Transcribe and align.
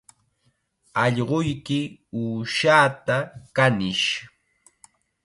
Allquyki 1.03 1.79
uushaata 2.21 3.17
kanish 3.55 4.09